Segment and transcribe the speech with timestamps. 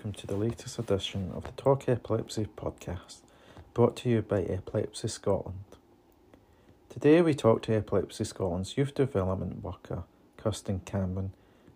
[0.00, 3.18] Welcome to the latest edition of the Talk Epilepsy podcast,
[3.74, 5.76] brought to you by Epilepsy Scotland.
[6.88, 10.04] Today we talk to Epilepsy Scotland's youth development worker,
[10.38, 11.32] Kirstyn Cameron,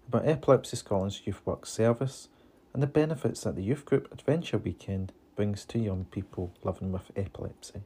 [0.08, 2.28] about Epilepsy Scotland's Youth Work Service
[2.72, 7.12] and the benefits that the Youth Group Adventure Weekend brings to young people living with
[7.14, 7.82] epilepsy.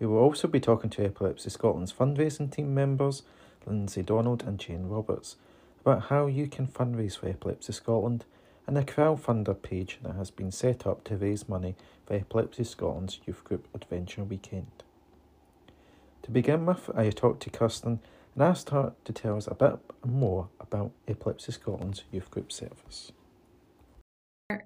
[0.00, 3.24] We will also be talking to Epilepsy Scotland's fundraising team members,
[3.68, 5.36] Linzi Donald and Jane Roberts,
[5.82, 8.24] about how you can fundraise for Epilepsy Scotland
[8.66, 11.74] and a crowdfunder page that has been set up to raise money
[12.06, 14.84] for Epilepsy Scotland's Youth Group Adventure Weekend.
[16.22, 17.98] To begin with, I talked to Kirstyn
[18.34, 23.12] and asked her to tell us a bit more about Epilepsy Scotland's Youth Group service.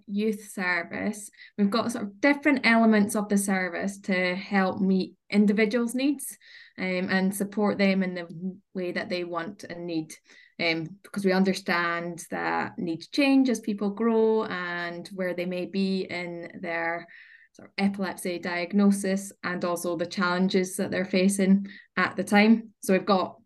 [0.08, 5.94] Youth service, we've got sort of different elements of the service to help meet individuals'
[5.94, 6.36] needs
[6.78, 8.26] um, and support them in the
[8.74, 10.12] way that they want and need
[10.60, 16.02] um, because we understand that needs change as people grow and where they may be
[16.02, 17.06] in their
[17.52, 22.70] sort of epilepsy diagnosis and also the challenges that they're facing at the time.
[22.82, 23.36] So we've got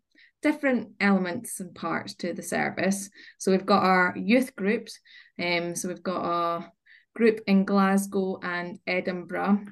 [0.41, 3.09] different elements and parts to the service.
[3.37, 4.99] So we've got our youth groups.
[5.41, 6.71] Um, so we've got a
[7.15, 9.65] group in Glasgow and Edinburgh,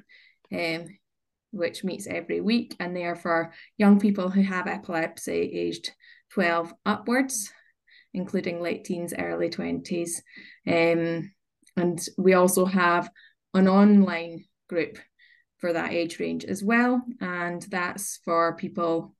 [0.52, 0.86] um,
[1.52, 5.90] which meets every week, and they are for young people who have epilepsy aged
[6.32, 7.52] 12 upwards,
[8.14, 10.20] including late teens, early 20s.
[10.66, 11.32] Um,
[11.76, 13.10] and we also have
[13.54, 14.98] an online group
[15.58, 17.02] for that age range as well.
[17.20, 19.14] And that's for people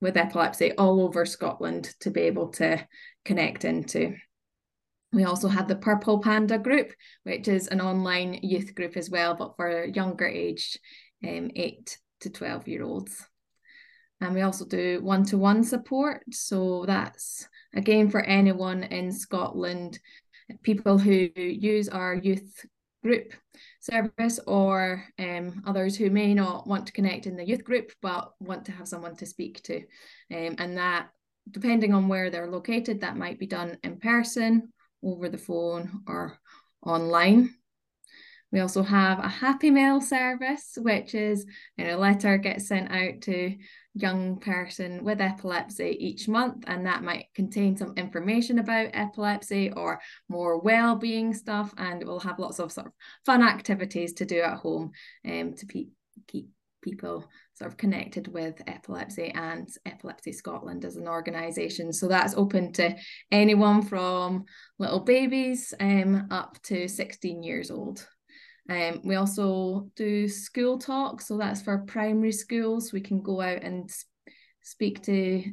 [0.00, 2.86] with epilepsy all over Scotland to be able to
[3.24, 4.16] connect into.
[5.12, 9.34] We also have the Purple Panda group, which is an online youth group as well,
[9.34, 10.78] but for younger aged
[11.26, 13.26] um, 8 to 12 year olds.
[14.22, 16.22] And we also do one to one support.
[16.30, 19.98] So that's again for anyone in Scotland,
[20.62, 22.64] people who use our youth
[23.02, 23.32] group
[23.80, 28.30] service or um, others who may not want to connect in the youth group but
[28.38, 29.78] want to have someone to speak to.
[30.32, 31.08] Um, and that,
[31.50, 34.72] depending on where they're located, that might be done in person,
[35.02, 36.38] over the phone, or
[36.86, 37.54] online.
[38.52, 41.46] We also have a happy mail service, which is
[41.76, 43.56] you know, a letter gets sent out to
[43.94, 50.00] young person with epilepsy each month, and that might contain some information about epilepsy or
[50.28, 52.92] more well-being stuff, and we'll have lots of sort of
[53.24, 54.92] fun activities to do at home
[55.26, 55.88] um, to pe-
[56.28, 56.48] keep
[56.82, 57.24] people
[57.54, 61.92] sort of connected with epilepsy and Epilepsy Scotland as an organisation.
[61.92, 62.96] So that's open to
[63.30, 64.44] anyone from
[64.78, 68.06] little babies um, up to 16 years old.
[68.68, 72.92] Um, we also do school talk, so that's for primary schools.
[72.92, 73.90] We can go out and
[74.62, 75.44] speak to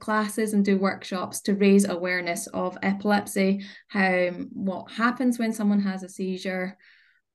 [0.00, 6.02] classes and do workshops to raise awareness of epilepsy, how what happens when someone has
[6.02, 6.76] a seizure,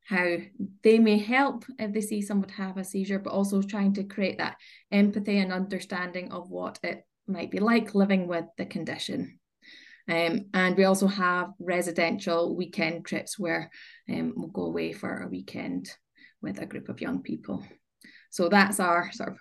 [0.06, 0.38] how
[0.84, 4.40] they may help if they see someone have a seizure, but also trying to create
[4.40, 4.58] that
[4.92, 9.40] empathy and understanding of what it might be like living with the condition.
[10.12, 13.72] Um, and we also have residential weekend trips where
[14.10, 15.90] um, we'll go away for a weekend
[16.42, 17.66] with a group of young people.
[18.30, 19.38] So that's our sort of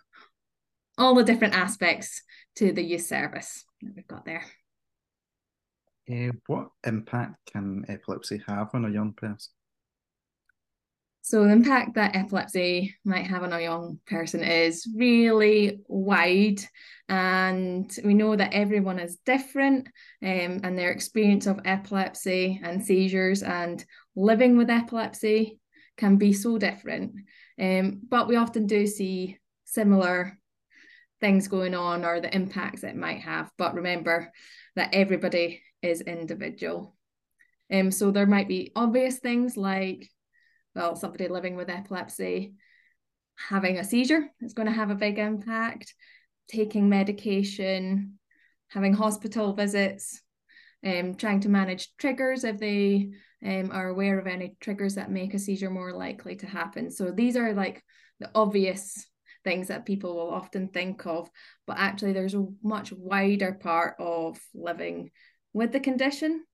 [0.97, 2.23] all the different aspects
[2.57, 4.45] to the youth service that we've got there.
[6.09, 9.51] Uh, what impact can epilepsy have on a young person?
[11.23, 16.61] So the impact that epilepsy might have on a young person is really wide,
[17.09, 19.87] and we know that everyone is different,
[20.23, 23.85] um, and their experience of epilepsy and seizures and
[24.17, 25.59] living with epilepsy
[25.99, 27.13] can be so different.
[27.61, 30.39] Um, but we often do see similar
[31.21, 33.51] things going on or the impacts it might have.
[33.59, 34.33] But remember
[34.75, 36.97] that everybody is individual.
[37.73, 40.09] Um, so there might be obvious things like
[40.75, 42.55] well, somebody living with epilepsy
[43.49, 45.95] having a seizure is going to have a big impact,
[46.49, 48.19] taking medication,
[48.69, 50.21] having hospital visits,
[50.85, 53.11] um, trying to manage triggers if they
[53.45, 56.91] um, are aware of any triggers that make a seizure more likely to happen.
[56.91, 57.83] So these are like
[58.19, 59.07] the obvious
[59.43, 61.31] things that people will often think of,
[61.67, 65.11] but actually there's a much wider part of living
[65.53, 66.45] with the condition.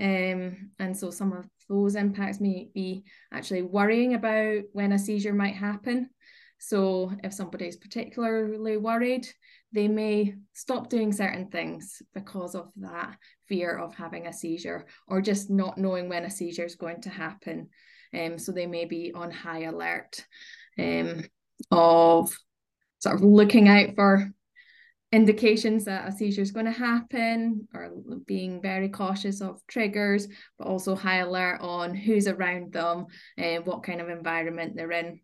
[0.00, 5.32] Um, and so some of those impacts may be actually worrying about when a seizure
[5.32, 6.10] might happen.
[6.58, 9.26] So if somebody is particularly worried,
[9.72, 13.16] they may stop doing certain things because of that
[13.48, 17.10] fear of having a seizure or just not knowing when a seizure is going to
[17.10, 17.68] happen.
[18.14, 20.24] Um, so they may be on high alert
[20.78, 21.24] um,
[21.70, 22.36] of
[23.00, 24.30] sort of looking out for
[25.12, 27.90] indications that a seizure is going to happen or
[28.26, 30.26] being very cautious of triggers
[30.58, 33.06] but also high alert on who's around them
[33.36, 35.20] and what kind of environment they're in.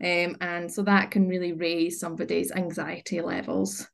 [0.00, 3.88] Um, and so that can really raise somebody's anxiety levels.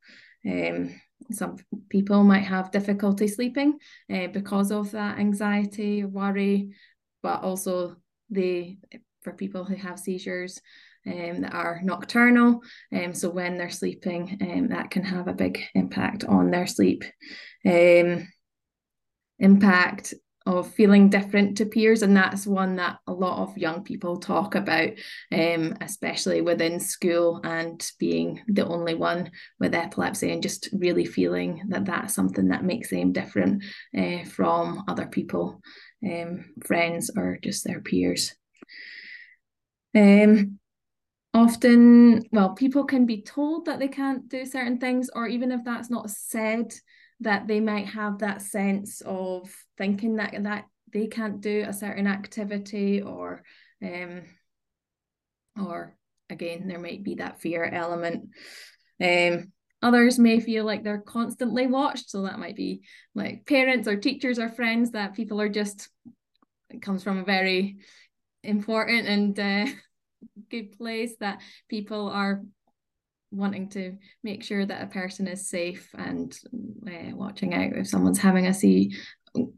[0.46, 0.98] Um,
[1.30, 1.56] some
[1.88, 3.78] people might have difficulty sleeping
[4.12, 6.74] uh, because of that anxiety worry
[7.22, 7.96] but also
[8.28, 8.76] they
[9.22, 10.60] for people who have seizures
[11.06, 12.60] um, that are nocturnal.
[12.92, 17.04] Um, so when they're sleeping, um, that can have a big impact on their sleep.
[17.66, 18.28] Um,
[19.38, 20.14] impact
[20.46, 24.54] of feeling different to peers, and that's one that a lot of young people talk
[24.54, 24.90] about,
[25.32, 31.62] um, especially within school and being the only one with epilepsy, and just really feeling
[31.68, 33.64] that that's something that makes them different
[33.96, 35.62] uh, from other people,
[36.06, 38.34] um, friends, or just their peers.
[39.96, 40.58] Um,
[41.34, 45.64] often well people can be told that they can't do certain things or even if
[45.64, 46.72] that's not said
[47.20, 52.06] that they might have that sense of thinking that that they can't do a certain
[52.06, 53.42] activity or
[53.82, 54.22] um
[55.60, 55.96] or
[56.30, 58.28] again there might be that fear element.
[59.02, 59.52] Um
[59.82, 62.82] others may feel like they're constantly watched so that might be
[63.14, 65.90] like parents or teachers or friends that people are just
[66.70, 67.76] it comes from a very
[68.42, 69.66] important and uh,
[70.50, 72.42] good place that people are
[73.30, 76.36] wanting to make sure that a person is safe and
[76.86, 78.94] uh, watching out if someone's having a see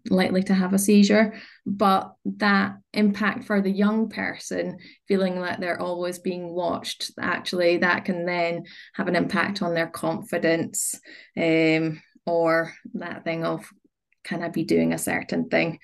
[0.08, 1.34] likely to have a seizure.
[1.66, 8.04] But that impact for the young person feeling that they're always being watched actually that
[8.04, 8.64] can then
[8.94, 10.98] have an impact on their confidence
[11.36, 13.68] um, or that thing of
[14.24, 15.78] can i be doing a certain thing?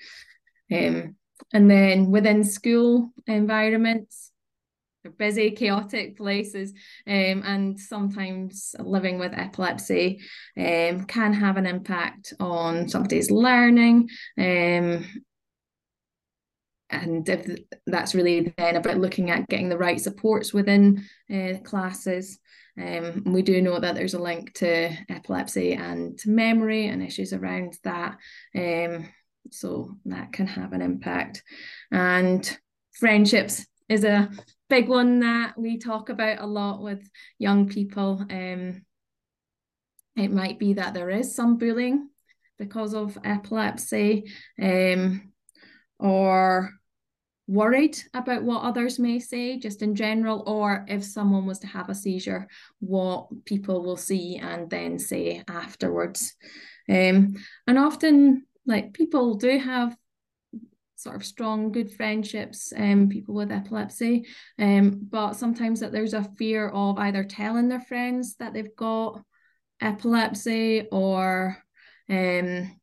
[0.71, 1.15] Um,
[1.53, 4.32] and then within school environments
[5.03, 6.71] they're busy, chaotic places,
[7.07, 10.21] um, and sometimes living with epilepsy
[10.57, 14.09] um, can have an impact on somebody's learning.
[14.37, 15.05] Um,
[16.89, 21.03] and if that's really then about looking at getting the right supports within
[21.33, 22.39] uh, classes.
[22.79, 27.77] Um, we do know that there's a link to epilepsy and memory and issues around
[27.83, 28.17] that.
[28.55, 29.09] Um,
[29.51, 31.43] so that can have an impact.
[31.91, 32.57] And
[32.93, 34.29] friendships is a
[34.73, 38.25] big one that we talk about a lot with young people.
[38.27, 38.83] Um,
[40.15, 42.09] it might be that there is some bullying
[42.57, 45.31] because of epilepsy um,
[45.99, 46.71] or
[47.45, 51.89] worried about what others may say just in general or if someone was to have
[51.89, 52.47] a seizure
[52.79, 56.33] what people will see and then say afterwards
[56.89, 57.35] um,
[57.67, 59.95] and often like people do have
[61.03, 64.25] sort of strong, good friendships, um, people with epilepsy.
[64.57, 69.21] Um, but sometimes that there's a fear of either telling their friends that they've got
[69.81, 71.57] epilepsy or
[72.09, 72.79] um,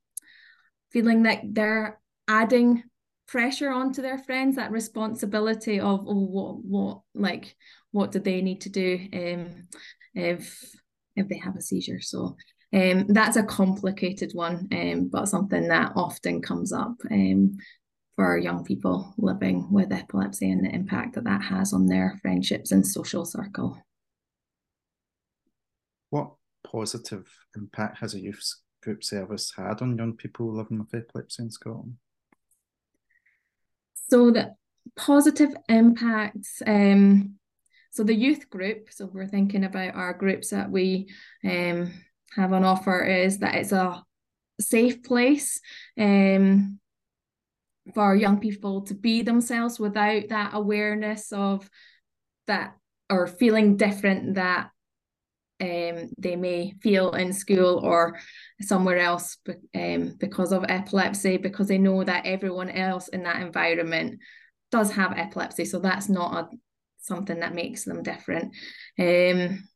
[0.92, 2.84] feeling that they're adding
[3.26, 7.56] pressure onto their friends, that responsibility of oh what what like
[7.92, 9.68] what do they need to do um
[10.14, 10.74] if
[11.16, 12.00] if they have a seizure.
[12.00, 12.36] So
[12.72, 16.94] um, that's a complicated one, um, but something that often comes up.
[17.10, 17.56] Um,
[18.20, 22.70] for young people living with epilepsy and the impact that that has on their friendships
[22.70, 23.82] and social circle.
[26.10, 31.44] What positive impact has a youth group service had on young people living with epilepsy
[31.44, 31.94] in Scotland?
[34.10, 34.54] So the
[34.96, 37.36] positive impacts, um,
[37.90, 41.08] so the youth group, so we're thinking about our groups that we
[41.42, 41.90] um,
[42.36, 44.04] have on offer is that it's a
[44.60, 45.58] safe place
[45.98, 46.80] um,
[47.94, 51.68] for young people to be themselves without that awareness of
[52.46, 52.76] that
[53.08, 54.70] or feeling different that
[55.60, 58.18] um, they may feel in school or
[58.62, 59.36] somewhere else
[59.74, 64.20] um, because of epilepsy because they know that everyone else in that environment
[64.70, 65.64] does have epilepsy.
[65.64, 66.56] So that's not a,
[66.98, 68.54] something that makes them different.
[68.98, 69.68] Um,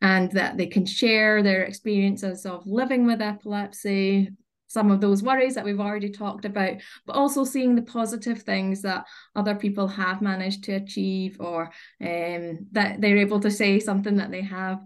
[0.00, 4.30] and that they can share their experiences of living with epilepsy
[4.72, 6.76] some of those worries that we've already talked about,
[7.06, 9.04] but also seeing the positive things that
[9.36, 14.30] other people have managed to achieve or um, that they're able to say something that
[14.30, 14.78] they have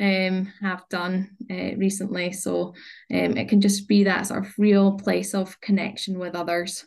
[0.00, 2.30] um, have done uh, recently.
[2.30, 2.74] So
[3.12, 6.86] um, it can just be that sort of real place of connection with others.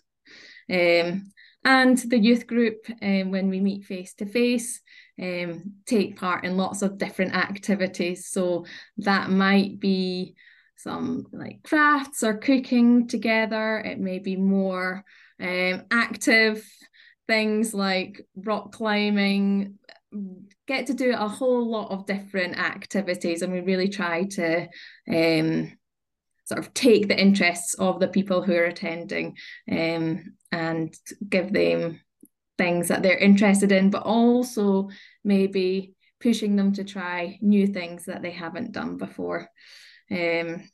[0.72, 1.32] Um,
[1.66, 4.82] and the youth group, um, when we meet face to face,
[5.18, 8.28] take part in lots of different activities.
[8.28, 8.66] So
[8.98, 10.36] that might be
[10.78, 13.80] some like crafts or cooking together.
[13.80, 15.04] It may be more
[15.40, 16.66] um, active
[17.28, 19.80] things like rock climbing,
[20.68, 24.68] get to do a whole lot of different activities and we really try to
[25.12, 25.72] um,
[26.46, 29.36] sort of take the interests of the people who are attending
[29.72, 30.96] um, and
[31.28, 32.00] give them
[32.58, 34.90] things that they're interested in but also
[35.24, 39.50] maybe pushing them to try new things that they haven't done before
[40.12, 40.70] um,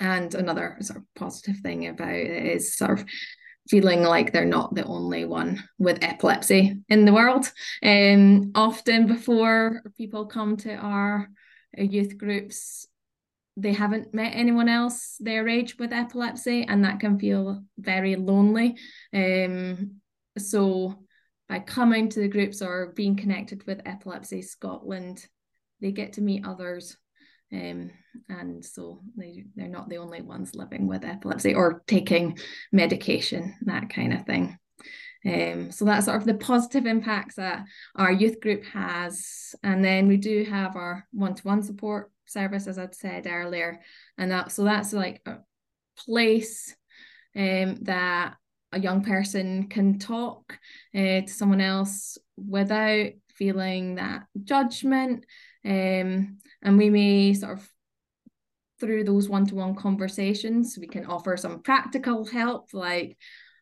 [0.00, 3.06] and another sort of positive thing about it is sort of
[3.68, 7.50] feeling like they're not the only one with epilepsy in the world.
[7.82, 11.28] Um, often before people come to our
[11.76, 12.86] youth groups,
[13.56, 18.76] they haven't met anyone else their age with epilepsy, and that can feel very lonely.
[19.12, 19.96] Um,
[20.38, 21.04] so
[21.48, 25.26] by coming to the groups or being connected with Epilepsy Scotland,
[25.80, 26.96] they get to meet others
[27.52, 27.90] um,
[28.28, 32.38] and so they, they're not the only ones living with epilepsy or taking
[32.72, 34.58] medication, that kind of thing.
[35.26, 37.64] Um, so that's sort of the positive impacts that
[37.96, 39.54] our youth group has.
[39.62, 43.80] And then we do have our one-to-one support service, as I'd said earlier.
[44.16, 45.38] And that so that's like a
[45.96, 46.76] place
[47.36, 48.36] um, that
[48.72, 50.58] a young person can talk
[50.94, 55.24] uh, to someone else without feeling that judgment
[55.64, 57.68] um, and we may sort of
[58.80, 63.16] through those one-to-one conversations we can offer some practical help like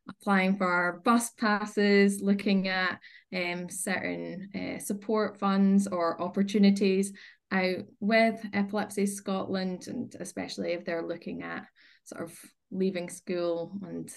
[0.09, 2.99] applying for bus passes looking at
[3.35, 7.13] um, certain uh, support funds or opportunities
[7.51, 11.65] out with epilepsy scotland and especially if they're looking at
[12.05, 12.39] sort of
[12.71, 14.13] leaving school and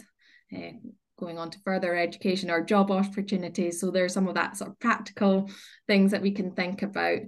[0.55, 0.77] uh,
[1.19, 3.79] going on to further education or job opportunities.
[3.79, 5.49] So there's some of that sort of practical
[5.85, 7.19] things that we can think about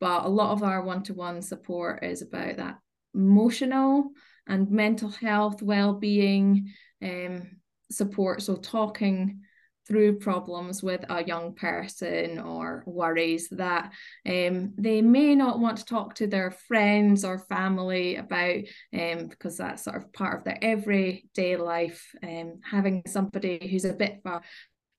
[0.00, 2.78] but a lot of our one-to-one support is about that
[3.14, 4.10] emotional
[4.46, 7.50] and mental health well-being um,
[7.90, 8.42] support.
[8.42, 9.42] So talking
[9.90, 13.92] through problems with a young person or worries that
[14.24, 18.58] um, they may not want to talk to their friends or family about
[18.94, 23.92] um, because that's sort of part of their everyday life um, having somebody who's a
[23.92, 24.42] bit far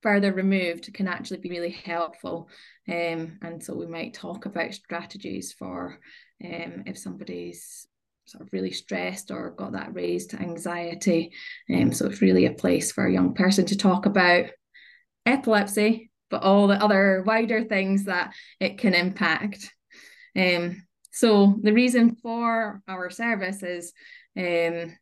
[0.01, 2.49] further removed can actually be really helpful.
[2.89, 5.99] Um, and so we might talk about strategies for
[6.43, 7.87] um, if somebody's
[8.25, 11.31] sort of really stressed or got that raised anxiety.
[11.73, 14.45] Um, so it's really a place for a young person to talk about
[15.25, 19.71] epilepsy, but all the other wider things that it can impact.
[20.35, 23.91] Um, so the reason for our service is
[24.37, 24.97] um,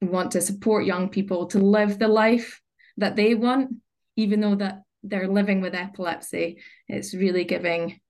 [0.00, 2.60] we want to support young people to live the life
[2.96, 3.76] that they want
[4.16, 8.00] even though that they're living with epilepsy, it's really giving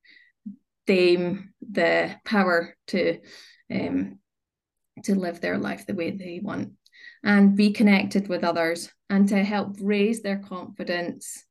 [0.87, 3.19] them the power to
[3.73, 4.19] um,
[5.03, 6.73] to live their life the way they want
[7.25, 11.45] and be connected with others and to help raise their confidence,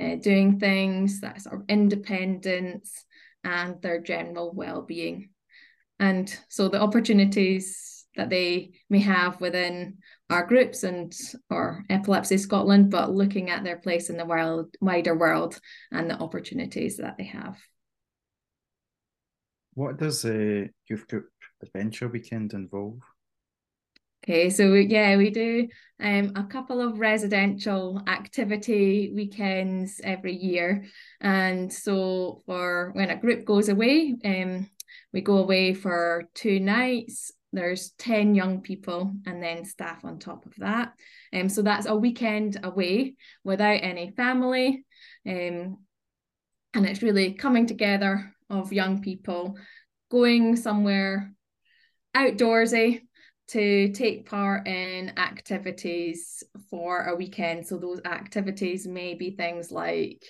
[0.00, 3.04] uh, doing things that sort of independence
[3.44, 5.30] and their general well-being.
[5.98, 9.98] And so the opportunities that they may have within
[10.30, 11.12] our groups and
[11.50, 15.58] or Epilepsy Scotland, but looking at their place in the world, wider world
[15.90, 17.58] and the opportunities that they have.
[19.74, 21.28] What does a youth group
[21.62, 23.00] adventure weekend involve?
[24.22, 25.68] Okay, so yeah, we do
[25.98, 30.84] um, a couple of residential activity weekends every year.
[31.20, 34.68] And so for when a group goes away, um,
[35.12, 40.46] we go away for two nights there's 10 young people and then staff on top
[40.46, 40.92] of that.
[41.32, 44.84] Um, so that's a weekend away without any family.
[45.26, 45.78] Um,
[46.74, 49.56] and it's really coming together of young people
[50.10, 51.32] going somewhere
[52.16, 53.02] outdoorsy
[53.48, 57.66] to take part in activities for a weekend.
[57.66, 60.24] So those activities may be things like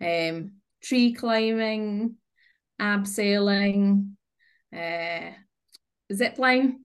[0.00, 2.16] um, tree climbing,
[2.80, 4.12] abseiling,
[4.74, 5.30] uh,
[6.12, 6.84] zip line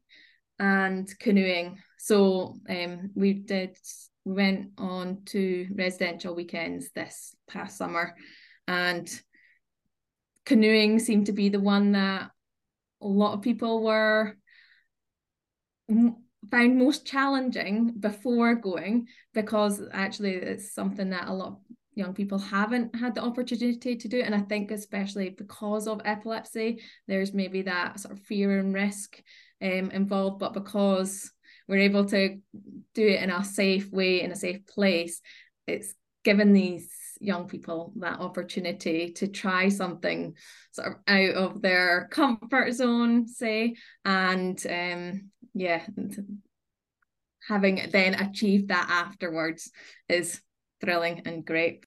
[0.60, 1.80] and canoeing.
[1.98, 3.77] So um, we did
[4.25, 8.15] we went on to residential weekends this past summer,
[8.68, 9.10] and
[10.46, 12.30] canoeing seemed to be the one that
[13.01, 14.36] a lot of people were
[15.89, 21.60] found most challenging before going because actually it's something that a lot
[21.96, 24.26] young people haven't had the opportunity to do it.
[24.26, 29.22] and i think especially because of epilepsy there's maybe that sort of fear and risk
[29.62, 31.32] um, involved but because
[31.68, 32.38] we're able to
[32.94, 35.22] do it in a safe way in a safe place
[35.68, 40.36] it's given these young people that opportunity to try something
[40.72, 45.86] sort of out of their comfort zone say and um yeah
[47.48, 49.72] having then achieved that afterwards
[50.10, 50.42] is
[50.84, 51.83] thrilling and great.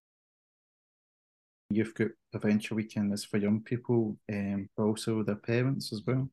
[1.70, 6.28] Youth group adventure weekend is for young people, um, but also their parents as well.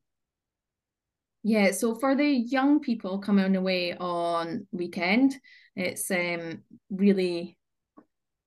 [1.44, 5.36] Yeah, so for the young people coming away on weekend,
[5.76, 7.58] it's um really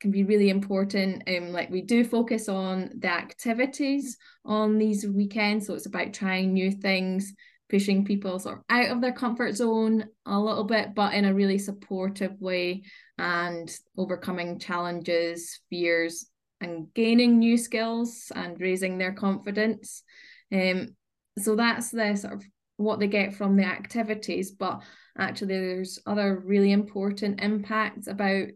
[0.01, 1.23] can be really important.
[1.29, 6.53] Um, like we do focus on the activities on these weekends, so it's about trying
[6.53, 7.35] new things,
[7.69, 11.35] pushing people sort of out of their comfort zone a little bit, but in a
[11.35, 12.83] really supportive way,
[13.19, 20.03] and overcoming challenges, fears, and gaining new skills and raising their confidence.
[20.53, 20.97] Um,
[21.39, 22.45] so that's the sort of
[22.77, 24.83] what they get from the activities, but
[25.19, 28.49] actually there's other really important impacts about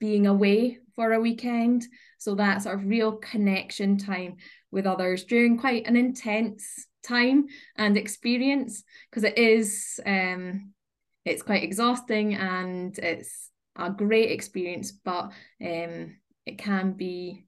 [0.00, 1.86] being away for a weekend.
[2.18, 4.36] So that sort of real connection time
[4.70, 10.72] with others during quite an intense time and experience because it is um
[11.24, 15.32] it's quite exhausting and it's a great experience but
[15.64, 17.44] um it can be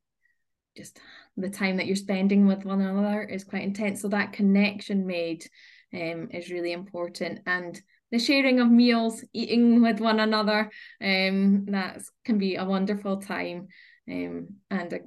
[0.76, 0.98] just
[1.36, 5.44] the time that you're spending with one another is quite intense so that connection made
[5.92, 10.70] um is really important and the sharing of meals eating with one another
[11.02, 13.68] um that can be a wonderful time
[14.10, 15.00] um and a,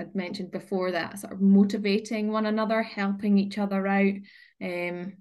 [0.00, 4.14] I'd mentioned before that sort of motivating one another, helping each other out.
[4.62, 5.12] Um,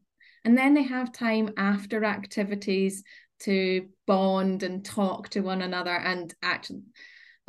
[0.46, 3.04] and then they have time after activities
[3.42, 5.96] to bond and talk to one another.
[5.96, 6.84] And actually,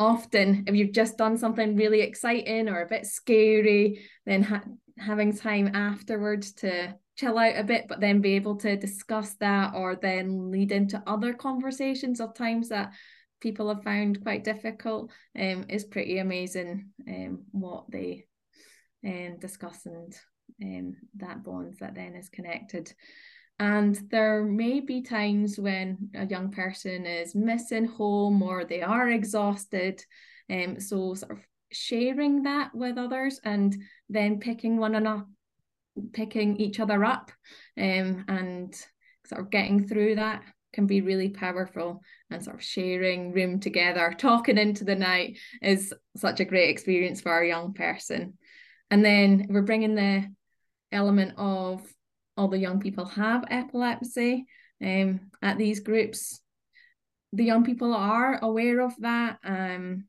[0.00, 4.64] often, if you've just done something really exciting or a bit scary, then ha-
[4.98, 9.74] having time afterwards to chill out a bit, but then be able to discuss that
[9.74, 12.92] or then lead into other conversations of times that
[13.40, 18.24] people have found quite difficult um, is pretty amazing um, what they
[19.06, 20.14] um, discuss and
[20.62, 22.92] um, that bond that then is connected.
[23.60, 29.10] And there may be times when a young person is missing home or they are
[29.10, 30.02] exhausted.
[30.50, 31.38] Um, so sort of
[31.70, 33.76] sharing that with others and
[34.08, 35.26] then picking one another,
[36.14, 37.30] picking each other up
[37.78, 38.74] um, and
[39.26, 40.42] sort of getting through that
[40.72, 45.92] can be really powerful and sort of sharing room together talking into the night is
[46.16, 48.34] such a great experience for a young person
[48.90, 50.24] and then we're bringing the
[50.92, 51.82] element of
[52.36, 54.46] all the young people have epilepsy
[54.82, 56.40] um, at these groups
[57.32, 60.04] the young people are aware of that um,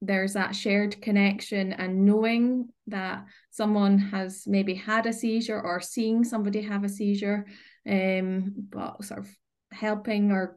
[0.00, 6.24] there's that shared connection and knowing that someone has maybe had a seizure or seeing
[6.24, 7.46] somebody have a seizure
[7.88, 9.28] um, but sort of
[9.72, 10.56] helping or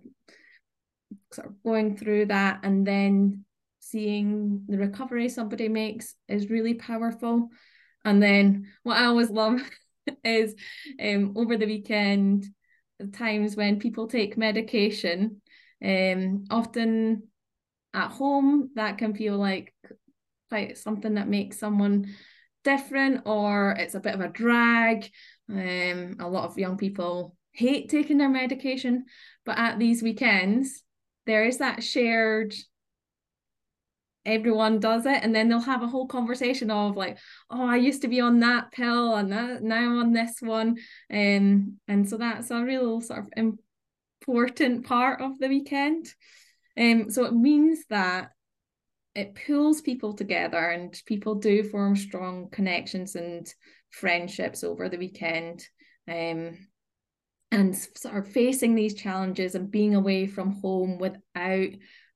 [1.34, 3.44] sort of going through that and then
[3.80, 7.50] seeing the recovery somebody makes is really powerful.
[8.06, 9.60] And then what I always love
[10.24, 10.56] is
[11.02, 12.48] um, over the weekend,
[13.00, 15.42] the times when people take medication,
[15.84, 17.24] um, often
[17.94, 19.74] at home, that can feel like
[20.50, 22.14] quite something that makes someone
[22.64, 25.10] different or it's a bit of a drag.
[25.50, 29.06] Um, a lot of young people hate taking their medication,
[29.46, 30.84] but at these weekends,
[31.26, 32.54] there is that shared
[34.26, 37.18] everyone does it and then they'll have a whole conversation of like
[37.50, 40.78] oh i used to be on that pill and that, now on this one.
[41.12, 43.54] Um, and so that's a real sort of
[44.22, 46.08] important part of the weekend.
[46.78, 48.32] Um, so it means that
[49.16, 53.52] it pulls people together and people do form strong connections and
[53.90, 55.66] friendships over the weekend.
[56.08, 56.68] Um,
[57.54, 61.70] and sort of facing these challenges and being away from home without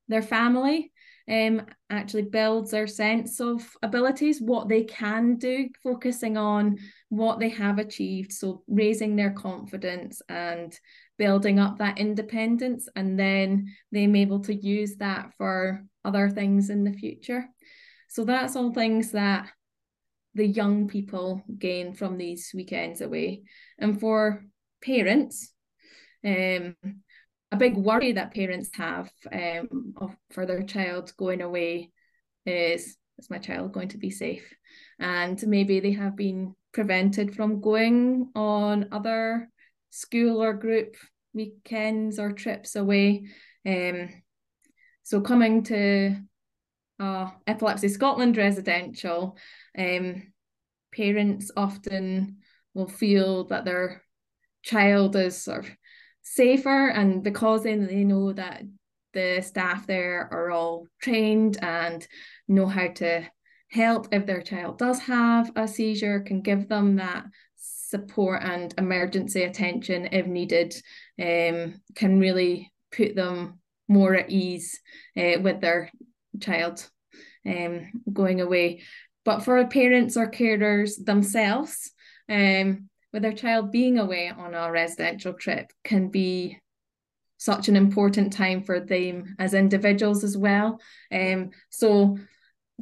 [0.08, 0.94] their family
[1.30, 6.78] um, actually builds their sense of abilities, what they can do, focusing on
[7.10, 8.32] what they have achieved.
[8.32, 10.78] So raising their confidence and
[11.18, 16.84] building up that independence, and then them able to use that for other things in
[16.84, 17.46] the future.
[18.10, 19.50] So that's all things that
[20.36, 23.44] the young people gain from these weekends away.
[23.80, 24.46] And for
[24.82, 25.52] parents.
[26.24, 26.76] Um,
[27.56, 31.92] a big worry that parents have um, of, for their child going away
[32.46, 34.54] is is my child going to be safe?
[35.00, 39.50] And maybe they have been prevented from going on other
[39.90, 40.98] school or group
[41.34, 43.28] weekends or trips away.
[43.66, 44.10] Um,
[45.04, 46.18] so coming to
[47.00, 49.38] uh, Epilepsy Scotland residential,
[49.78, 50.34] um,
[50.94, 52.40] parents often
[52.74, 54.04] will feel that their
[54.62, 55.72] child is sort of
[56.26, 58.64] safer and because they, they know that
[59.14, 62.06] the staff there are all trained and
[62.48, 63.26] know how to
[63.70, 69.44] help if their child does have a seizure can give them that support and emergency
[69.44, 70.76] attention if needed
[71.22, 74.80] um, can really put them more at ease
[75.18, 75.92] uh, with their
[76.42, 76.90] child
[77.48, 78.82] um, going away.
[79.24, 81.92] But for parents or carers themselves,
[82.30, 86.60] um, with their child being away on a residential trip can be
[87.38, 90.82] such an important time for them as individuals as well.
[91.14, 92.18] Um, so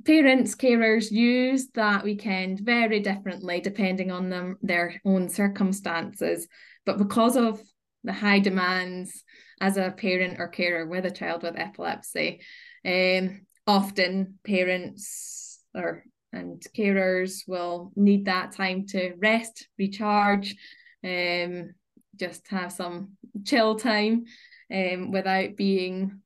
[0.03, 6.47] parents, carers use that weekend very differently depending on them their own circumstances.
[6.83, 7.61] But because of
[8.03, 9.23] the high demands
[9.61, 12.41] as a parent or carer with a child with epilepsy,
[12.83, 20.55] um, often parents or and carers will need that time to rest, recharge,
[21.03, 21.73] um,
[22.15, 23.13] just have some
[23.45, 24.25] chill time
[24.73, 26.21] um, without being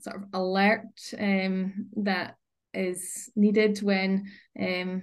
[0.00, 0.86] sort of alert
[1.18, 2.36] um, that
[2.74, 4.26] is needed when
[4.60, 5.02] um,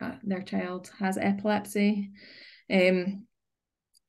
[0.00, 2.10] uh, their child has epilepsy.
[2.72, 3.26] Um,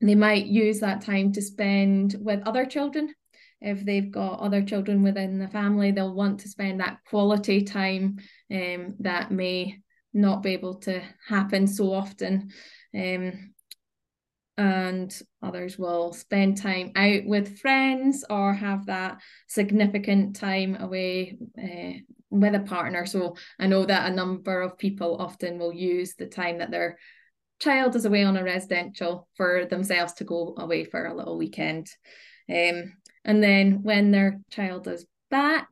[0.00, 3.12] they might use that time to spend with other children.
[3.60, 8.18] If they've got other children within the family, they'll want to spend that quality time
[8.50, 9.78] um, that may
[10.12, 12.50] not be able to happen so often.
[12.94, 13.52] Um,
[14.56, 21.98] and others will spend time out with friends or have that significant time away uh,
[22.28, 23.06] with a partner.
[23.06, 26.98] So I know that a number of people often will use the time that their
[27.58, 31.88] child is away on a residential for themselves to go away for a little weekend.
[32.50, 35.68] Um, and then when their child is back,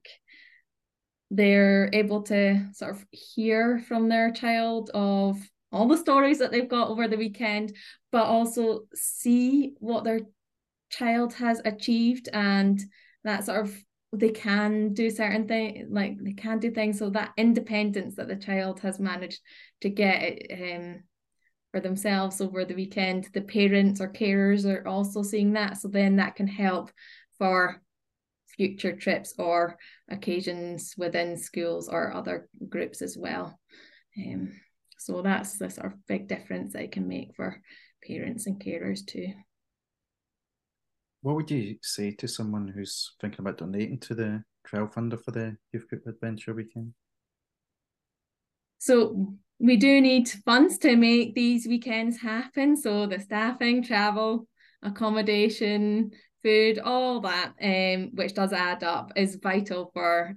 [1.30, 5.38] they're able to sort of hear from their child of
[5.70, 7.74] all the stories that they've got over the weekend,
[8.10, 10.20] but also see what their
[10.90, 12.80] child has achieved and
[13.24, 13.76] that sort of
[14.14, 16.98] they can do certain things like they can do things.
[16.98, 19.40] So that independence that the child has managed
[19.82, 21.02] to get um
[21.70, 25.76] for themselves over the weekend the parents or carers are also seeing that.
[25.76, 26.90] So then that can help
[27.38, 27.80] for
[28.56, 29.76] future trips or
[30.10, 33.58] occasions within schools or other groups as well
[34.18, 34.50] um
[34.98, 37.60] so that's the sort of big difference that it can make for
[38.06, 39.32] parents and carers too
[41.22, 45.32] what would you say to someone who's thinking about donating to the trail funder for
[45.32, 46.94] the Youth Group Adventure Weekend?
[48.78, 52.76] So we do need funds to make these weekends happen.
[52.76, 54.46] So the staffing, travel,
[54.82, 60.36] accommodation, food, all that, um, which does add up, is vital for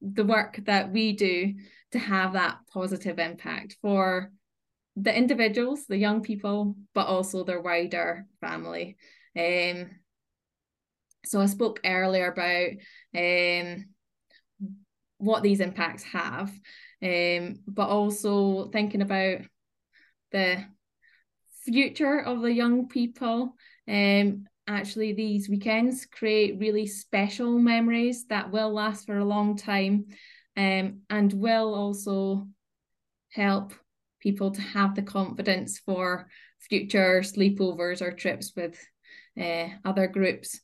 [0.00, 1.54] the work that we do
[1.92, 4.30] to have that positive impact for
[4.96, 8.96] the individuals, the young people, but also their wider family.
[9.36, 9.90] Um,
[11.24, 12.70] so I spoke earlier about
[13.16, 13.86] um,
[15.18, 16.50] what these impacts have,
[17.02, 19.38] um, but also thinking about
[20.32, 20.64] the
[21.64, 23.54] future of the young people.
[23.86, 30.06] Um, actually, these weekends create really special memories that will last for a long time
[30.56, 32.46] um, and will also
[33.30, 33.72] help
[34.20, 36.28] people to have the confidence for
[36.60, 38.78] future sleepovers or trips with
[39.40, 40.60] uh, other groups.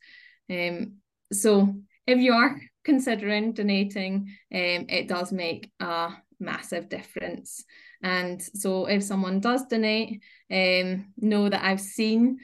[0.51, 0.97] Um,
[1.33, 1.75] so
[2.07, 7.65] if you are considering donating, um, it does make a massive difference.
[8.03, 12.39] And so if someone does donate, um, know that I've seen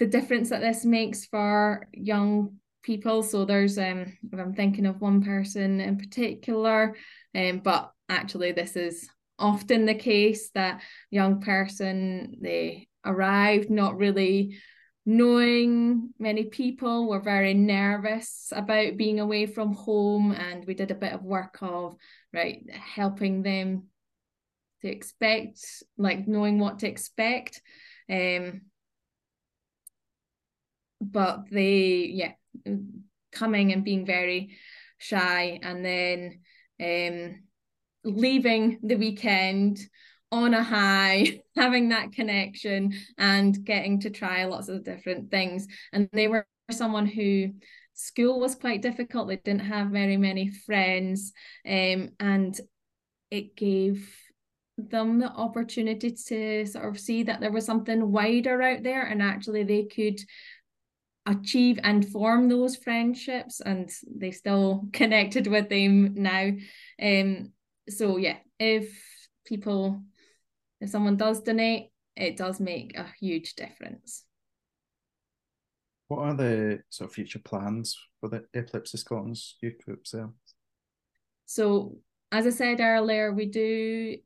[0.00, 3.22] the difference that this makes for young people.
[3.22, 6.96] So there's um I'm thinking of one person in particular,
[7.34, 9.08] um, but actually this is
[9.38, 14.58] often the case that young person they arrived not really
[15.06, 20.94] knowing many people were very nervous about being away from home and we did a
[20.94, 21.96] bit of work of
[22.34, 23.84] right helping them
[24.82, 25.58] to expect
[25.96, 27.62] like knowing what to expect
[28.10, 28.60] um
[31.00, 32.32] but they yeah
[33.32, 34.56] coming and being very
[34.98, 36.40] shy and then
[36.80, 37.42] um
[38.04, 39.78] leaving the weekend
[40.32, 45.66] on a high, having that connection and getting to try lots of different things.
[45.92, 47.50] And they were someone who
[47.94, 49.28] school was quite difficult.
[49.28, 51.32] They didn't have very many friends.
[51.66, 52.58] Um, and
[53.30, 54.08] it gave
[54.78, 59.20] them the opportunity to sort of see that there was something wider out there and
[59.20, 60.18] actually they could
[61.26, 66.50] achieve and form those friendships and they still connected with them now
[67.02, 67.52] um
[67.88, 68.90] so yeah if
[69.44, 70.02] people
[70.80, 74.24] if someone does donate, it does make a huge difference.
[76.08, 80.30] What are the sort of future plans for the Epilepsy Scotland's youth group there?
[81.46, 81.98] So,
[82.32, 84.16] as I said earlier, we do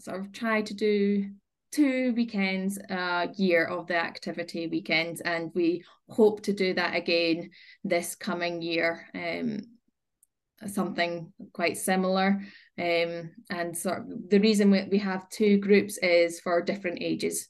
[0.00, 1.30] sort of try to do
[1.72, 7.50] two weekends a year of the activity weekends, and we hope to do that again
[7.84, 9.06] this coming year.
[9.14, 9.60] Um,
[10.66, 12.40] something quite similar.
[12.78, 17.48] Um, and sort of the reason we, we have two groups is for different ages.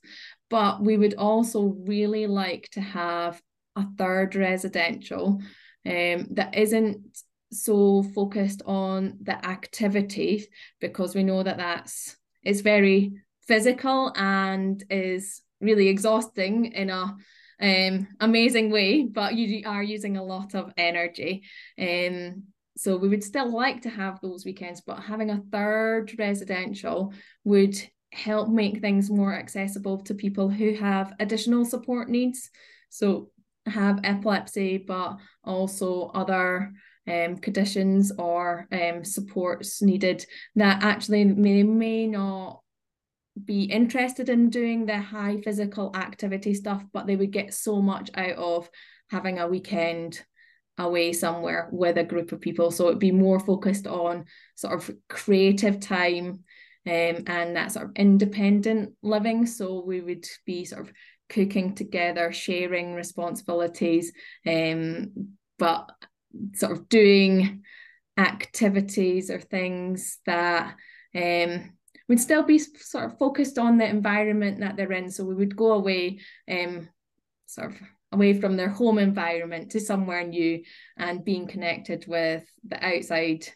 [0.50, 3.40] But we would also really like to have
[3.76, 5.40] a third residential
[5.86, 10.46] um, that isn't so focused on the activity
[10.80, 17.16] because we know that that's it's very physical and is really exhausting in a
[17.60, 21.42] um amazing way but you are using a lot of energy.
[21.80, 22.44] Um
[22.76, 27.76] so we would still like to have those weekends but having a third residential would
[28.12, 32.50] help make things more accessible to people who have additional support needs.
[32.90, 33.30] So
[33.66, 36.72] have epilepsy but also other
[37.08, 40.24] um, conditions or um, supports needed
[40.56, 42.60] that actually may, may not
[43.44, 48.10] be interested in doing the high physical activity stuff, but they would get so much
[48.14, 48.70] out of
[49.10, 50.20] having a weekend
[50.78, 52.70] away somewhere with a group of people.
[52.70, 56.44] So it'd be more focused on sort of creative time
[56.86, 59.46] um, and that sort of independent living.
[59.46, 60.92] So we would be sort of
[61.28, 64.12] cooking together, sharing responsibilities,
[64.46, 65.90] um, but
[66.54, 67.62] sort of doing
[68.16, 70.76] activities or things that
[71.14, 71.72] um,
[72.08, 75.10] would still be sort of focused on the environment that they're in.
[75.10, 76.88] So we would go away, um,
[77.46, 77.76] sort of
[78.12, 80.62] away from their home environment to somewhere new
[80.96, 83.46] and being connected with the outside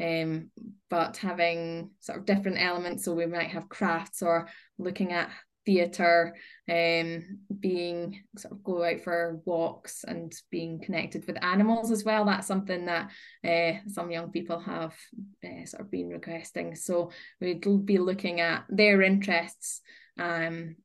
[0.00, 0.50] um,
[0.90, 3.04] but having sort of different elements.
[3.04, 5.30] So we might have crafts or looking at
[5.66, 6.34] theatre,
[6.70, 12.24] um, being sort of go out for walks and being connected with animals as well.
[12.24, 13.10] That's something that
[13.44, 14.94] uh, some young people have
[15.44, 16.76] uh, sort of been requesting.
[16.76, 19.82] So we'd be looking at their interests
[20.18, 20.76] um,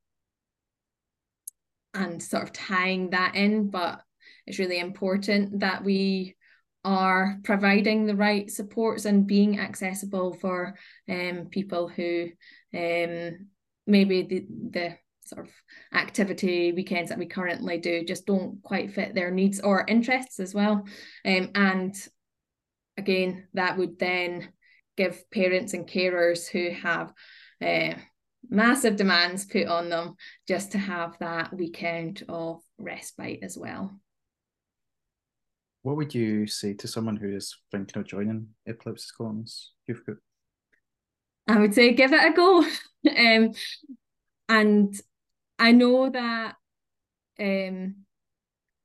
[1.94, 3.70] and sort of tying that in.
[3.70, 4.02] But
[4.48, 6.36] it's really important that we
[6.84, 10.76] are providing the right supports and being accessible for
[11.08, 12.30] um, people who
[12.76, 13.48] um,
[13.92, 15.54] maybe the, the sort of
[15.94, 20.54] activity weekends that we currently do just don't quite fit their needs or interests as
[20.54, 20.84] well.
[21.26, 21.96] Um, and
[22.98, 24.50] again, that would then
[24.98, 27.14] give parents and carers who have
[27.64, 27.94] uh,
[28.50, 30.16] massive demands put on them
[30.48, 34.00] just to have that weekend of respite as well.
[35.84, 40.20] What would you say to someone who is thinking of joining Epilepsy Scotland's youth group?
[41.52, 42.60] I would say give it a go.
[43.18, 43.54] um,
[44.48, 45.02] and
[45.60, 46.56] I know that
[47.40, 47.96] um,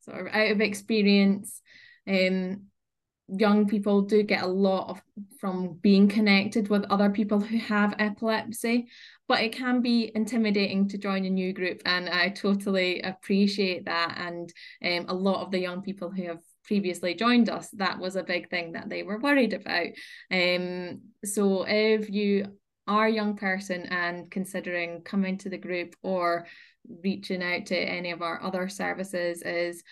[0.01, 1.63] sort of out of experience,
[2.09, 2.63] um,
[3.29, 5.03] young people do get a lot of
[5.41, 8.87] from being connected with other people who have epilepsy
[9.27, 14.17] but it can be intimidating to join a new group and i totally appreciate that
[14.17, 14.53] and
[14.85, 18.23] um, a lot of the young people who have previously joined us that was a
[18.23, 19.89] big thing that they were worried about.
[20.31, 26.47] Um so if you are a young person and considering coming to the group or
[27.03, 29.83] reaching out to any of our other services is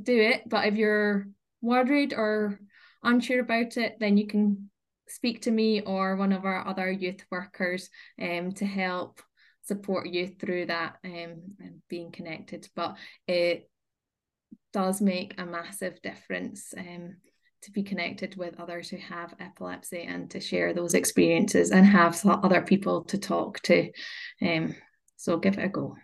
[0.00, 0.48] do it.
[0.48, 1.28] But if you're
[1.60, 2.60] worried or
[3.02, 4.70] unsure about it then you can
[5.08, 7.90] speak to me or one of our other youth workers
[8.20, 9.20] um, to help
[9.62, 12.68] support you through that um, and being connected.
[12.74, 13.68] But it
[14.74, 17.16] does make a massive difference um,
[17.62, 22.20] to be connected with others who have epilepsy and to share those experiences and have
[22.26, 23.90] other people to talk to.
[24.42, 24.74] Um,
[25.16, 25.96] so give it a go.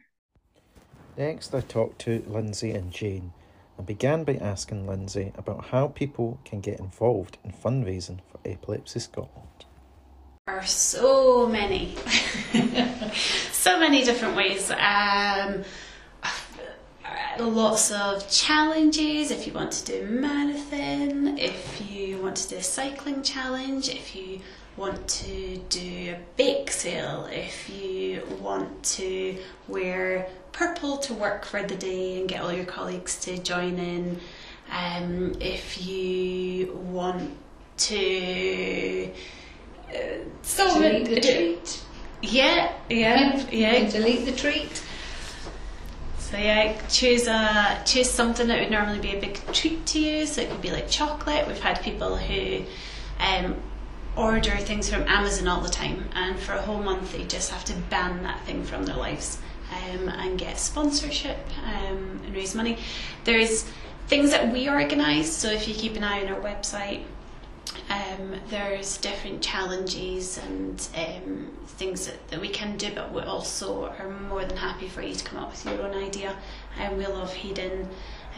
[1.18, 3.32] Next, I talked to Linzi and Jane
[3.76, 9.00] and began by asking Linzi about how people can get involved in fundraising for Epilepsy
[9.00, 9.66] Scotland.
[10.46, 11.94] There are so many,
[13.52, 14.70] so many different ways.
[14.70, 15.64] Um,
[17.48, 22.56] lots of challenges if you want to do a marathon, if you want to do
[22.56, 24.40] a cycling challenge, if you
[24.76, 29.36] want to do a bake sale, if you want to
[29.68, 34.20] wear purple to work for the day and get all your colleagues to join in,
[34.70, 37.36] um, if you want
[37.78, 39.10] to.
[39.90, 39.98] Uh,
[40.42, 41.84] so delete the treat.
[42.22, 43.88] Yeah, yeah, yeah.
[43.88, 44.82] Delete the treat.
[46.30, 50.26] So yeah, choose a choose something that would normally be a big treat to you.
[50.26, 51.48] So it could be like chocolate.
[51.48, 52.62] We've had people who
[53.18, 53.56] um,
[54.16, 57.64] order things from Amazon all the time, and for a whole month they just have
[57.64, 59.38] to ban that thing from their lives
[59.72, 62.78] um, and get sponsorship um, and raise money.
[63.24, 63.64] There's
[64.06, 65.32] things that we organise.
[65.32, 67.02] So if you keep an eye on our website,
[67.90, 73.86] um, there's different challenges and um, things that, that we can do, but we also
[73.86, 76.36] are more than happy for you to come up with your own idea.
[76.78, 77.88] And we love hearing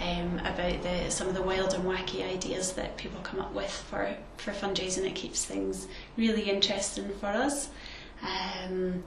[0.03, 3.71] um, about the some of the wild and wacky ideas that people come up with
[3.71, 5.05] for, for fundraising.
[5.05, 5.87] It keeps things
[6.17, 7.69] really interesting for us.
[8.23, 9.05] Um,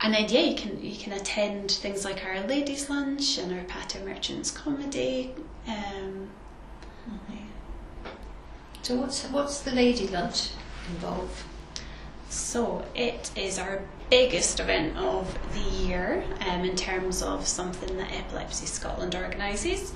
[0.00, 3.64] and then yeah, you can you can attend things like our ladies' lunch and our
[3.64, 5.32] Pater Merchants comedy.
[5.68, 6.28] Um,
[8.86, 10.50] So what's what's the lady lunch
[10.88, 11.44] involve?
[12.28, 18.12] So it is our biggest event of the year um, in terms of something that
[18.12, 19.92] Epilepsy Scotland organises.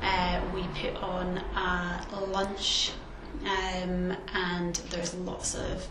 [0.00, 2.92] Uh, we put on a lunch
[3.42, 5.86] um, and there's lots of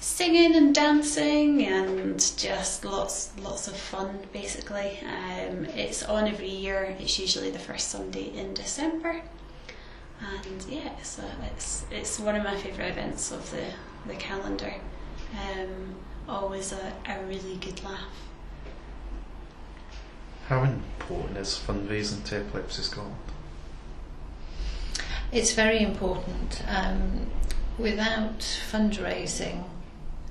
[0.00, 4.98] singing and dancing and just lots lots of fun basically.
[5.04, 6.96] Um, it's on every year.
[6.98, 9.22] It's usually the first Sunday in December.
[10.20, 11.22] And yeah, so
[11.54, 13.64] it's it's one of my favourite events of the,
[14.06, 14.74] the calendar.
[15.32, 15.94] Um,
[16.28, 18.00] always a, a really good laugh.
[20.48, 23.16] How important is fundraising to Epilepsy Scotland?
[25.32, 26.62] It's very important.
[26.68, 27.26] Um,
[27.78, 29.64] without fundraising,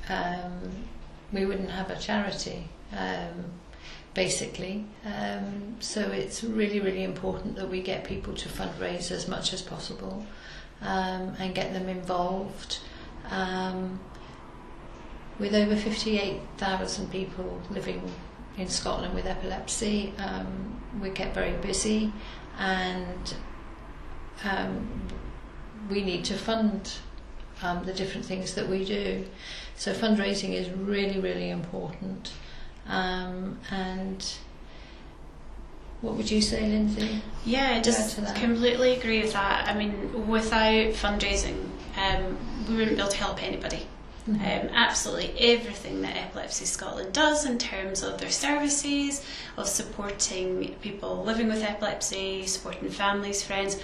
[0.08, 0.86] um,
[1.34, 3.46] we wouldn't have a charity, um,
[4.16, 4.86] basically.
[5.06, 9.62] Um, so it's really, really important that we get people to fundraise as much as
[9.62, 10.26] possible
[10.82, 12.80] um, and get them involved.
[13.30, 14.00] Um,
[15.38, 18.02] with over 58,000 people living
[18.58, 22.12] in Scotland with epilepsy, um, we get very busy
[22.58, 23.36] and
[24.46, 24.88] um,
[25.90, 26.94] we need to fund
[27.62, 29.26] um, the different things that we do.
[29.76, 32.32] So fundraising is really, really important.
[32.88, 34.26] Um, and
[36.02, 37.22] what would you say, Linzi?
[37.46, 39.68] Yeah, I just completely agree with that.
[39.68, 43.88] I mean, without fundraising, um, we wouldn't be able to help anybody.
[44.28, 44.40] Um,
[44.74, 49.24] absolutely everything that Epilepsy Scotland does in terms of their services,
[49.56, 53.80] of supporting people living with epilepsy, supporting families, friends,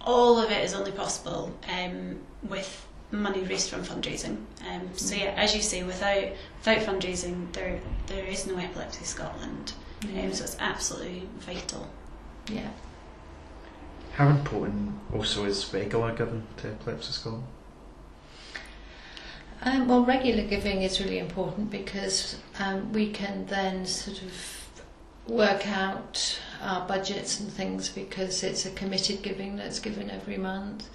[0.00, 2.18] all of it is only possible um,
[2.48, 4.38] with money raised from fundraising.
[4.68, 9.72] Um, so yeah, as you say, without without fundraising, there there is no Epilepsy Scotland.
[10.02, 11.88] Um, so it's absolutely vital.
[12.48, 12.68] Yeah.
[14.12, 17.44] How important also is regular giving to Epilepsy Scotland?
[19.62, 24.70] Um, well, regular giving is really important because um, we can then sort of
[25.26, 30.88] work out our budgets and things because it's a committed giving that's given every month.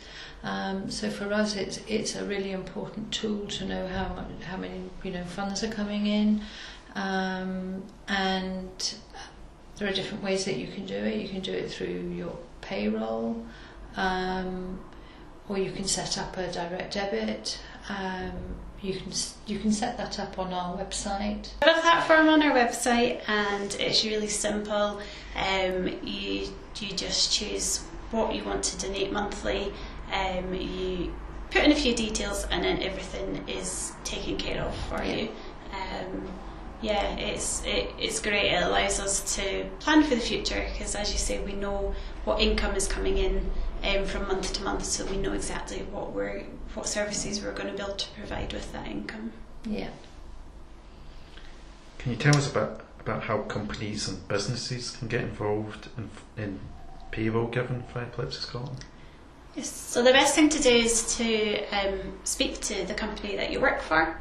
[0.43, 4.57] Um, so for us, it's it's a really important tool to know how much, how
[4.57, 6.41] many you know funds are coming in,
[6.95, 8.95] um, and
[9.77, 11.21] there are different ways that you can do it.
[11.21, 13.45] You can do it through your payroll,
[13.95, 14.79] um,
[15.47, 17.59] or you can set up a direct debit.
[17.89, 18.31] Um,
[18.81, 19.11] you can
[19.45, 21.49] you can set that up on our website.
[21.61, 24.99] We have a platform on our website, and it's really simple.
[25.35, 26.47] Um, you
[26.79, 29.71] you just choose what you want to donate monthly.
[30.11, 31.13] Um, you
[31.51, 35.15] put in a few details, and then everything is taken care of for Yeah.
[35.15, 35.29] you.
[35.73, 36.27] Um,
[36.81, 38.51] yeah, it's it, it's great.
[38.51, 41.93] It allows us to plan for the future because, as you say, we know
[42.25, 43.51] what income is coming in
[43.83, 46.43] um, from month to month, so we know exactly what we're
[46.73, 49.31] what services we're going to be able to provide with that income.
[49.65, 49.89] Yeah.
[51.99, 56.09] Can you tell us about, about how companies and businesses can get involved in,
[56.41, 56.59] in
[57.11, 58.85] payroll giving for Epilepsy Scotland?
[59.55, 59.69] Yes.
[59.69, 63.59] So the best thing to do is to um, speak to the company that you
[63.59, 64.17] work for.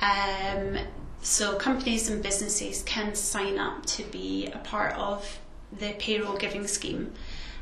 [0.00, 0.78] Um,
[1.20, 5.40] so companies and businesses can sign up to be a part of
[5.76, 7.12] the payroll giving scheme.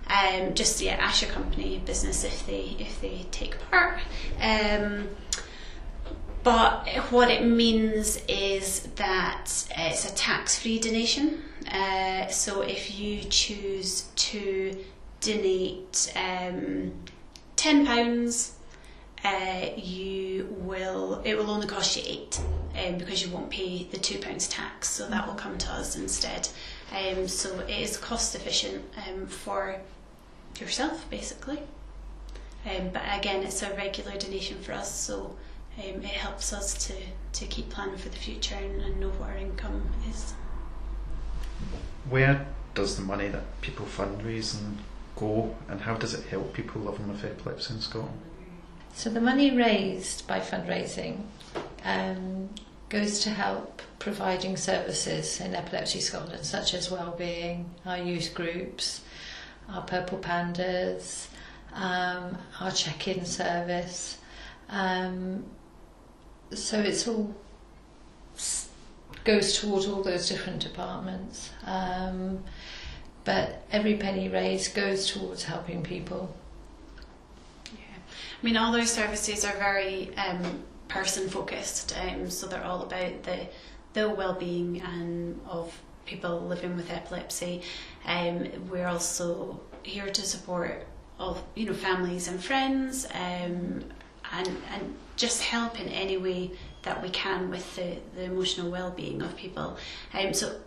[0.08, 3.98] Um, just yeah, ask your company business if they if they take part.
[4.40, 5.08] Um,
[6.44, 11.42] but what it means is that it's a tax-free donation.
[11.68, 14.76] Uh, so if you choose to
[15.26, 16.92] donate um,
[17.56, 18.54] ten pounds,
[19.24, 22.40] uh, you will it will only cost you eight
[22.80, 24.88] um, because you won't pay the two pounds tax.
[24.88, 26.48] So that will come to us instead.
[26.92, 29.80] Um, so it is cost efficient um, for
[30.60, 31.60] yourself basically.
[32.64, 35.36] Um, but again, it's a regular donation for us, so
[35.78, 36.94] um, it helps us to,
[37.38, 40.32] to keep planning for the future and, and know what our income is.
[42.10, 44.78] Where does the money that people fundraise and
[45.16, 48.20] go and how does it help people living with epilepsy in Scotland?
[48.94, 51.22] So the money raised by fundraising
[51.84, 52.48] um,
[52.88, 59.02] goes to help providing services in Epilepsy Scotland, such as wellbeing, our youth groups,
[59.68, 61.26] our Purple Pandas,
[61.74, 64.18] um, our check-in service.
[64.68, 65.44] Um,
[66.52, 67.34] so it's all
[69.24, 71.50] goes towards all those different departments.
[71.64, 72.44] Um,
[73.26, 76.34] but every penny raised goes towards helping people.
[77.72, 77.98] Yeah,
[78.40, 83.24] I mean, all those services are very um, person focused, um, so they're all about
[83.24, 83.48] the
[83.92, 87.62] the well being and of people living with epilepsy.
[88.06, 90.86] Um, we're also here to support
[91.18, 93.84] all you know families and friends, um,
[94.32, 96.52] and and just help in any way
[96.82, 99.76] that we can with the, the emotional well being of people.
[100.14, 100.60] Um, so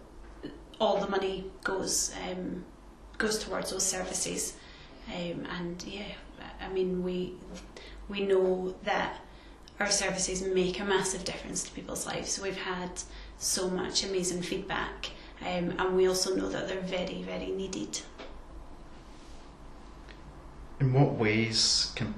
[0.80, 2.64] all the money goes um,
[3.18, 4.56] goes towards those services,
[5.14, 6.14] um, and yeah,
[6.62, 7.34] I mean we
[8.08, 9.20] we know that
[9.80, 12.40] our services make a massive difference to people's lives.
[12.42, 12.92] We've had
[13.38, 15.10] so much amazing feedback,
[15.42, 18.02] um, and we also know that they're very very needed.
[20.80, 22.14] In what ways can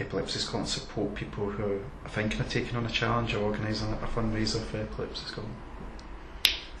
[0.00, 4.06] Epilepsy Scotland support people who are thinking of taking on a challenge or organising a
[4.06, 5.54] fundraiser for Epilepsy Scotland?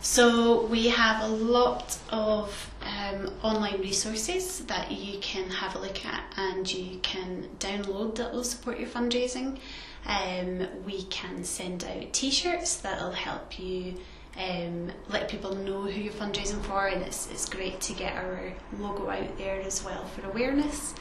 [0.02, 6.06] So we have a lot of um, online resources that you can have a look
[6.06, 9.58] at and you can download that will support your fundraising.
[10.06, 13.96] Um, we can send out t-shirts that will help you
[14.38, 18.54] um, let people know who you're fundraising for and it's, it's great to get our
[18.78, 20.94] logo out there as well for awareness.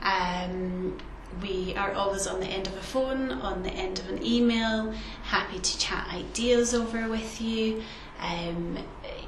[0.00, 0.96] Um,
[1.42, 4.94] we are always on the end of a phone, on the end of an email,
[5.24, 7.82] happy to chat ideas over with you.
[8.20, 8.78] Um,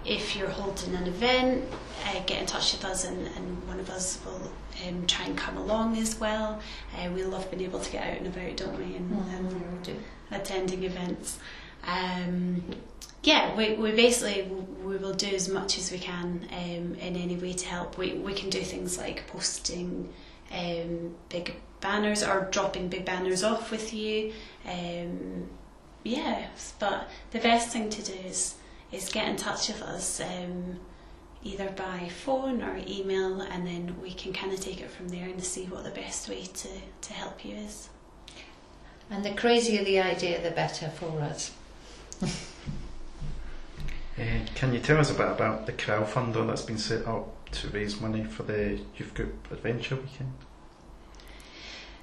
[0.05, 1.65] if you're holding an event,
[2.07, 4.51] uh, get in touch with us and, and one of us will
[4.87, 6.61] um, try and come along as well.
[6.97, 8.97] Uh, we love being able to get out and about, don't we?
[8.97, 9.91] And Mm-hmm.
[9.91, 9.97] um,
[10.33, 11.39] attending events.
[11.87, 12.63] Um,
[13.23, 14.51] yeah, we, we basically
[14.83, 17.99] we will do as much as we can um, in any way to help.
[17.99, 20.09] We, we can do things like posting
[20.53, 24.33] um, big banners or dropping big banners off with you.
[24.67, 25.49] Um,
[26.03, 28.55] yes, but the best thing to do is
[28.93, 30.79] is get in touch with us um,
[31.43, 35.25] either by phone or email, and then we can kind of take it from there
[35.25, 36.69] and see what the best way to,
[37.01, 37.89] to help you is.
[39.11, 41.53] And the crazier the idea, the better for us.
[44.21, 47.69] Uh, can you tell us a bit about the crowdfunder that's been set up to
[47.69, 50.35] raise money for the Youth Group Adventure Weekend?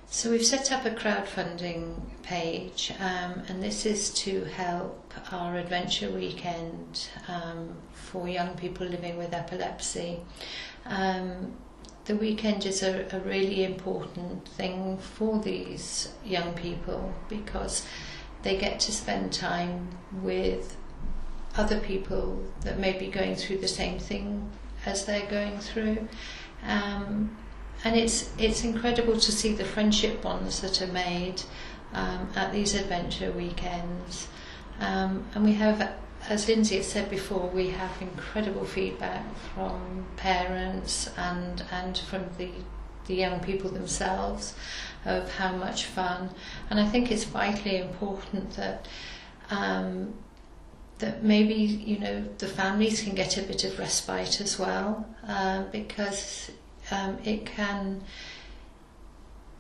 [0.10, 6.10] So we've set up a crowdfunding page um, and this is to help our adventure
[6.10, 10.22] weekend um, for young people living with epilepsy.
[10.86, 11.58] Um,
[12.06, 17.86] the weekend is a, a really important thing for these young people because
[18.44, 19.90] they get to spend time
[20.22, 20.78] with
[21.58, 24.50] other people that may be going through the same thing
[24.86, 26.08] as they're going through.
[26.64, 27.38] Um,
[27.88, 31.42] and it's it's incredible to see the friendship bonds that are made
[31.94, 34.28] um, at these adventure weekends.
[34.82, 35.94] Um, and we have,
[36.28, 39.24] as Lindsay has said before, we have incredible feedback
[39.54, 42.50] from parents and and from the
[43.06, 44.54] the young people themselves
[45.06, 46.30] of how much fun.
[46.70, 48.88] And I think it's vitally important that.
[49.50, 50.14] Um,
[51.00, 55.62] that maybe you know the families can get a bit of respite as well uh,
[55.72, 56.50] because
[56.92, 58.02] um, it can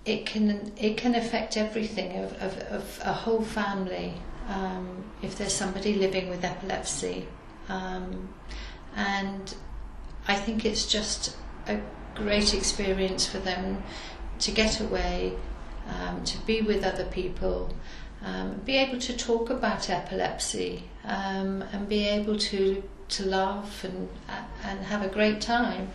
[0.06, 4.14] it can it can affect everything of, of, of a whole family
[4.48, 7.28] um, if there's somebody living with epilepsy
[7.70, 8.30] um,
[8.96, 9.56] and
[10.28, 11.36] I think it's just
[11.68, 11.80] a
[12.16, 13.84] great experience for them
[14.40, 15.34] to get away
[15.90, 17.74] um, to be with other people
[18.24, 24.10] um, be able to talk about epilepsy um, and be able to to laugh and
[24.64, 25.92] and have a great time.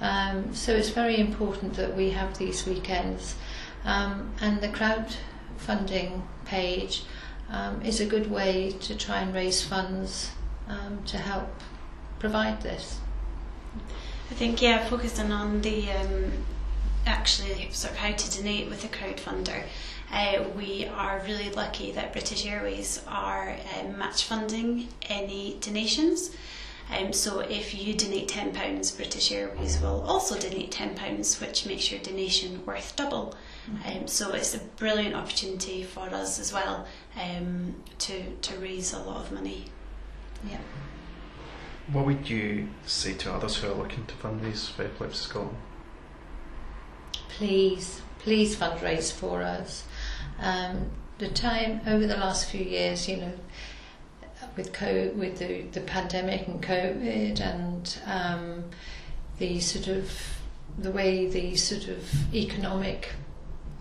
[0.00, 3.36] Um, so it's very important that we have these weekends,
[3.84, 7.04] um, and the crowdfunding page
[7.50, 10.30] um, is a good way to try and raise funds
[10.68, 11.48] um, to help
[12.18, 12.98] provide this.
[14.30, 16.32] I think yeah, focusing on the um,
[17.06, 19.64] actually sort of how to donate with a crowdfunder.
[20.12, 26.30] Uh, we are really lucky that British Airways are um, match funding any donations.
[26.90, 32.00] Um, so if you donate £10, British Airways will also donate £10, which makes your
[32.00, 33.34] donation worth double.
[33.86, 36.86] Um, so it's a brilliant opportunity for us as well
[37.20, 39.66] um, to, to raise a lot of money.
[40.48, 40.58] Yeah.
[41.92, 45.56] What would you say to others who are looking to fundraise for Epilepsy Scotland?
[47.28, 49.84] Please, please fundraise for us.
[50.40, 53.32] Um, the time over the last few years, you know,
[54.56, 58.64] with co- with the, the pandemic and COVID and um,
[59.38, 60.12] the sort of
[60.78, 63.10] the way the sort of economic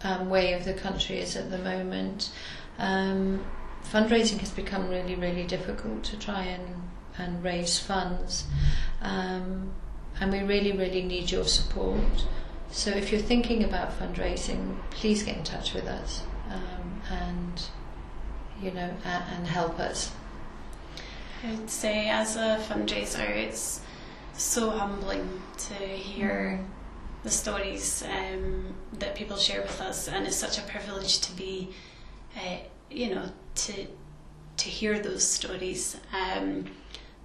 [0.04, 2.32] um, way of the country is at the moment,
[2.78, 3.46] um,
[3.84, 8.46] fundraising has become really really difficult to try and and raise funds.
[9.02, 9.72] Um,
[10.20, 12.26] and we really, really need your support.
[12.72, 17.64] So if you're thinking about fundraising, please get in touch with us um, and
[18.62, 20.12] you know and help us.
[21.44, 23.82] I would say, as a fundraiser, it's
[24.34, 26.60] so humbling to hear
[27.24, 31.70] the stories um, that people share with us, and it's such a privilege to be,
[32.36, 32.58] uh,
[32.90, 33.88] you know, to
[34.58, 35.96] to hear those stories.
[36.14, 36.66] Um,